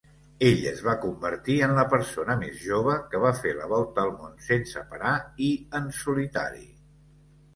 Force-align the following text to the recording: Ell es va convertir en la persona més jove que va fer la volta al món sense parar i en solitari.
Ell 0.45 0.61
es 0.69 0.79
va 0.85 0.93
convertir 1.01 1.57
en 1.65 1.73
la 1.79 1.83
persona 1.89 2.35
més 2.39 2.55
jove 2.69 2.95
que 3.11 3.21
va 3.25 3.33
fer 3.41 3.51
la 3.59 3.67
volta 3.73 4.05
al 4.05 4.13
món 4.21 4.33
sense 4.47 4.83
parar 4.95 5.13
i 5.49 5.51
en 5.81 5.91
solitari. 5.99 6.65